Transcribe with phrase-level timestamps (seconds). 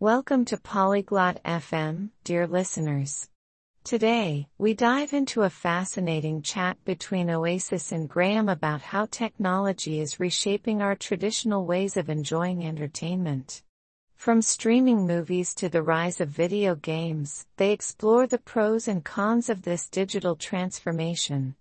[0.00, 3.30] Welcome to Polyglot FM, dear listeners.
[3.82, 10.20] Today, we dive into a fascinating chat between Oasis and Graham about how technology is
[10.20, 13.62] reshaping our traditional ways of enjoying entertainment.
[14.16, 19.48] From streaming movies to the rise of video games, they explore the pros and cons
[19.48, 21.56] of this digital transformation.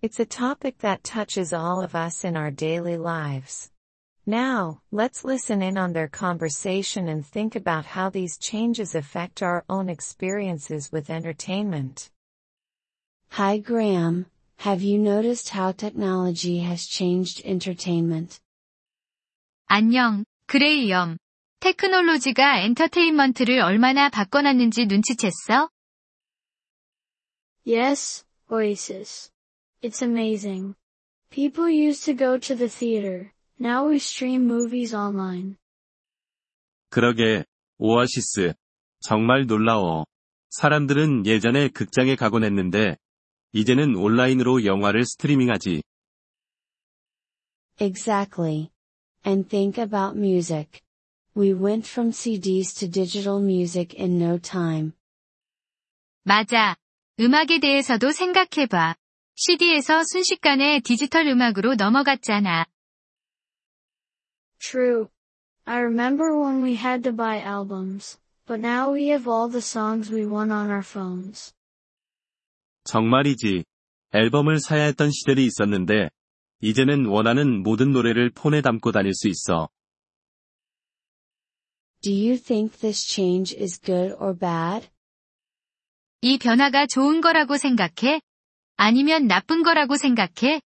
[0.00, 3.70] It's a topic that touches all of us in our daily lives.
[4.25, 9.65] Now, let's listen in on their conversation and think about how these changes affect our
[9.67, 12.11] own experiences with entertainment.
[13.31, 14.27] Hi Graham,
[14.57, 18.39] have you noticed how technology has changed entertainment?
[19.67, 21.17] 안녕, 그레이엄.
[21.59, 25.69] 테크놀로지가 엔터테인먼트를 얼마나 바꿔놨는지 눈치챘어?
[27.65, 29.31] Yes, Oasis.
[29.81, 30.75] It's amazing.
[31.29, 35.56] People used to go to the theater, now we stream movies online.
[36.90, 37.44] 그러게,
[37.78, 38.54] 오아시스.
[39.00, 40.06] 정말 놀라워.
[40.50, 42.96] 사람들은 예전에 극장에 가곤 했는데,
[43.52, 45.82] 이제는 온라인으로 영화를 스트리밍하지.
[47.80, 48.70] Exactly.
[49.26, 50.80] And think about music.
[51.36, 54.92] We went from CDs to digital music in no time.
[56.22, 56.76] 맞아.
[57.18, 58.94] 음악에 대해서도 생각해봐.
[59.36, 62.66] CD에서 순식간에 디지털 음악으로 넘어갔잖아.
[64.58, 65.08] True.
[65.66, 70.10] I remember when we had to buy albums, but now we have all the songs
[70.10, 71.54] we want on our phones.
[72.84, 73.64] 정말이지.
[74.12, 76.10] 앨범을 사야 했던 시절이 있었는데,
[76.60, 79.68] 이제는 원하는 모든 노래를 폰에 담고 다닐 수 있어.
[82.02, 84.88] Do you think this change is good or bad?
[86.20, 88.20] 이 변화가 좋은 거라고 생각해?
[88.76, 90.60] 아니면 나쁜 거라고 생각해?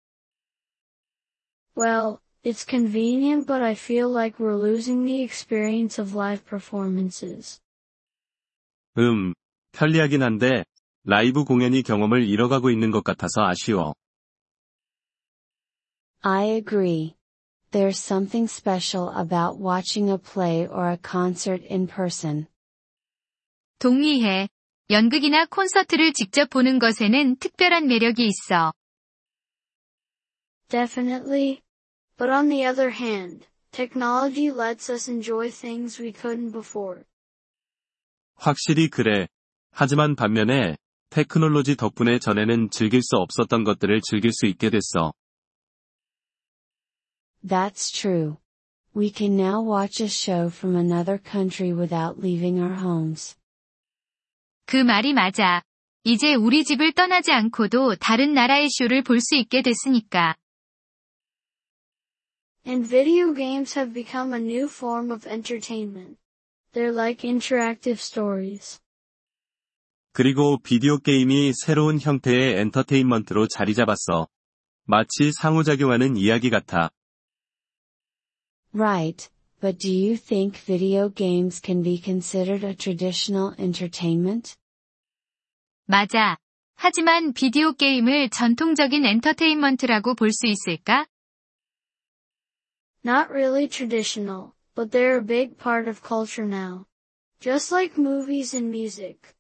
[1.78, 7.61] Well, it's convenient but I feel like we're losing the experience of live performances.
[8.99, 9.35] 음,
[9.73, 10.65] 편리하긴 한데,
[11.05, 13.95] 라이브 공연이 경험을 잃어가고 있는 것 같아서 아쉬워.
[16.23, 17.17] I agree.
[17.71, 22.47] There's something special about watching a play or a concert in person.
[23.79, 24.49] 동의해.
[24.91, 28.73] 연극이나 콘서트를 직접 보는 것에는 특별한 매력이 있어.
[30.69, 31.63] Definitely.
[32.17, 37.05] But on the other hand, technology lets us enjoy things we couldn't before.
[38.35, 39.29] 확실히 그래.
[39.73, 40.77] 하지만 반면에,
[41.11, 45.13] 테크놀로지 덕분에 전에는 즐길 수 없었던 것들을 즐길 수 있게 됐어.
[47.47, 48.37] That's true.
[48.95, 53.37] We can now watch a show from another country without leaving our homes.
[54.67, 55.63] 그 말이 맞아.
[56.05, 60.37] 이제 우리 집을 떠나지 않고도 다른 나라의 쇼를 볼 수 있게 됐으니까.
[62.65, 66.19] And video games have become a new form of entertainment.
[66.73, 68.81] They're like interactive stories.
[70.13, 74.29] 그리고 비디오 게임이 새로운 형태의 엔터테인먼트로 자리 잡았어.
[74.85, 76.91] 마치 상호작용하는 이야기 같아.
[78.73, 79.29] Right,
[79.61, 84.57] but do you think video games can be considered a traditional entertainment?
[85.87, 86.37] 맞아.
[86.77, 91.07] 하지만 비디오 게임을 전통적인 엔터테인먼트라고 볼 수 있을까?
[93.06, 96.88] Not really traditional, but they're a big part of culture now.
[97.40, 99.36] Just like movies and music.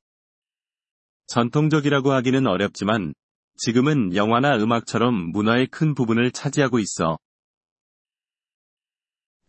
[1.26, 3.16] 전통적이라고 하기는 어렵지만,
[3.58, 7.18] 지금은 영화나 음악처럼 문화의 큰 부분을 차지하고 있어.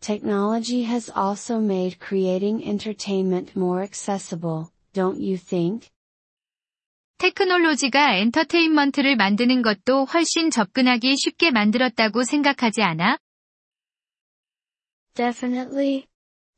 [0.01, 5.91] Technology has also made creating entertainment more accessible, don't you think?
[7.19, 13.19] 테크놀로지가 엔터테인먼트를 만드는 것도 훨씬 접근하기 쉽게 만들었다고 생각하지 않아?
[15.17, 16.05] Definitely.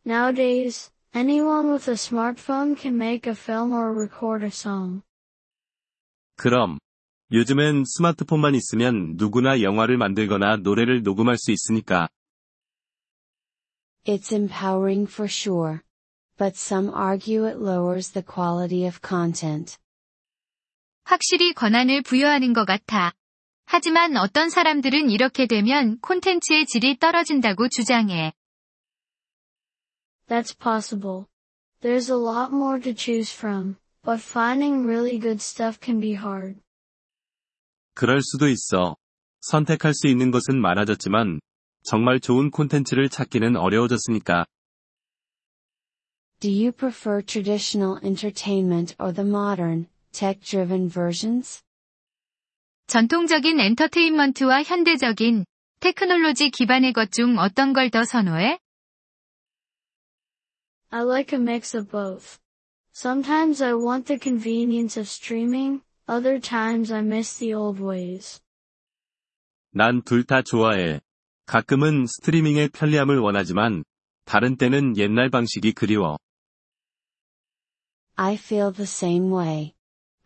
[0.05, 5.01] Nowadays, anyone with a smartphone can make a film or record a song.
[6.35, 6.77] 그럼,
[7.31, 12.09] 요즘엔 스마트폰만 있으면 누구나 영화를 만들거나 노래를 녹음할 수 있으니까.
[14.05, 15.83] It's empowering for sure.
[16.37, 19.77] But some argue it lowers the quality of content.
[21.05, 23.13] 확실히 권한을 부여하는 것 같아.
[23.65, 28.33] 하지만 어떤 사람들은 이렇게 되면 콘텐츠의 질이 떨어진다고 주장해.
[30.28, 31.26] That's possible.
[31.80, 36.60] There's a lot more to choose from, but finding really good stuff can be hard.
[37.94, 38.96] 그럴 수도 있어.
[39.40, 41.40] 선택할 수 있는 것은 많아졌지만,
[41.82, 44.46] 정말 좋은 콘텐츠를 찾기는 어려워졌으니까.
[46.40, 51.62] Do you prefer traditional entertainment or the modern, tech-driven versions?
[52.86, 55.46] 전통적인 엔터테인먼트와 현대적인
[55.80, 58.58] 테크놀로지 기반의 것 중 어떤 걸 더 선호해?
[60.90, 62.38] I like a mix of both.
[62.92, 68.40] Sometimes I want the convenience of streaming, other times I miss the old ways.
[69.72, 71.00] 난 둘 다 좋아해.
[71.46, 73.84] 가끔은 스트리밍의 편리함을 원하지만,
[74.24, 76.18] 다른 때는 옛날 방식이 그리워.
[78.16, 79.74] I feel the same way.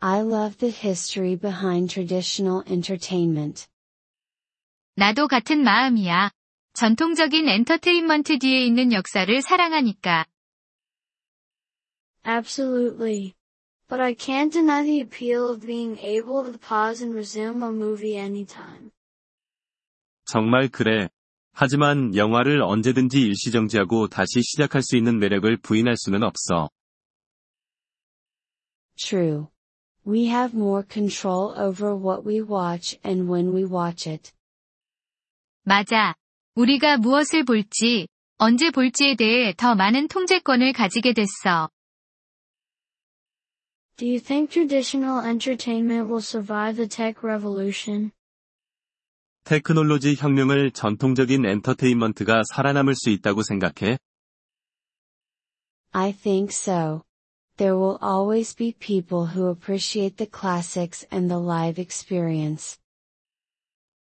[0.00, 3.66] I love the history behind traditional entertainment.
[4.94, 6.30] 나도 같은 마음이야.
[6.74, 10.26] 전통적인 엔터테인먼트 뒤에 있는 역사를 사랑하니까.
[12.24, 13.34] Absolutely.
[13.88, 18.16] But I can't deny the appeal of being able to pause and resume a movie
[18.16, 18.90] anytime.
[20.26, 21.08] 정말 그래.
[21.52, 26.68] 하지만 영화를 언제든지 일시정지하고 다시 시작할 수 있는 매력을 부인할 수는 없어.
[28.96, 29.48] True.
[30.06, 34.32] We have more control over what we watch and when we watch it.
[35.64, 36.14] 맞아.
[36.54, 41.70] 우리가 무엇을 볼지, 언제 볼지에 대해 더 많은 통제권을 가지게 됐어.
[43.96, 48.12] Do you think traditional entertainment will survive the tech revolution?
[49.44, 53.98] 테크놀로지 혁명을 전통적인 엔터테인먼트가 살아남을 수 있다고 생각해?
[55.92, 57.02] I think so.
[57.56, 62.78] There will always be people who appreciate the classics and the live experience.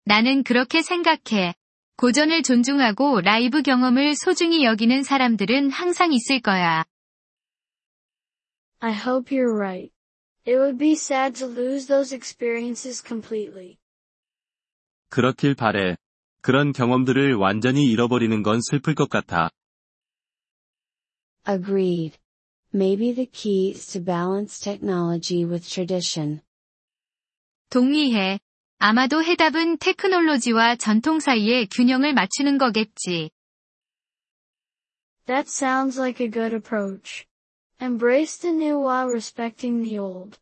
[0.05, 1.55] 나는 그렇게 생각해.
[1.97, 6.85] 고전을 존중하고 라이브 경험을 소중히 여기는 사람들은 항상 있을 거야.
[8.81, 9.93] I hope you're right.
[10.45, 13.79] It would be sad to lose those experiences completely.
[15.09, 15.97] 그렇길 바래.
[16.41, 19.51] 그런 경험들을 완전히 잃어버리는 건 슬플 것 같아.
[21.49, 22.19] Agreed.
[22.73, 26.43] Maybe the key is to balance technology with tradition.
[27.71, 28.39] 동의해.
[28.79, 33.31] 아마도 해답은 테크놀로지와 전통 사이의 균형을 맞추는 거겠지.
[35.27, 37.27] That sounds like a good approach.
[37.82, 40.38] Embrace the new while respecting the old.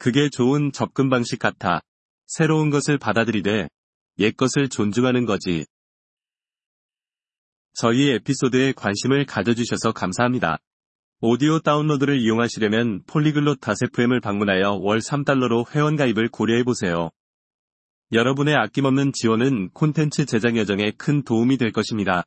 [0.00, 1.82] 그게 좋은 접근 방식 같아.
[2.26, 3.68] 새로운 것을 받아들이되,
[4.18, 5.66] 옛 것을 존중하는 거지.
[7.74, 10.58] 저희 에피소드에 관심을 가져주셔서 감사합니다.
[11.20, 17.10] 오디오 다운로드를 이용하시려면 폴리글롯 다세프엠을 방문하여 월 3달러로 회원가입을 고려해보세요.
[18.10, 22.24] 여러분의 아낌없는 지원은 콘텐츠 제작 여정에 큰 도움이 될 것입니다.